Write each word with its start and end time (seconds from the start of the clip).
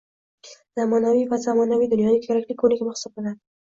zamonaviy 0.79 1.23
va 1.35 1.41
zamonaviy 1.45 1.93
dunyoda 1.95 2.27
kerakli 2.27 2.61
ko’nikma 2.67 3.01
hisoblanadi 3.01 3.45